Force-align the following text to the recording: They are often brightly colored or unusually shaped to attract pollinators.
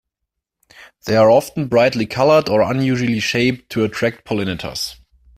They 1.05 1.15
are 1.15 1.29
often 1.29 1.67
brightly 1.67 2.07
colored 2.07 2.49
or 2.49 2.63
unusually 2.63 3.19
shaped 3.19 3.69
to 3.73 3.83
attract 3.83 4.25
pollinators. 4.25 4.95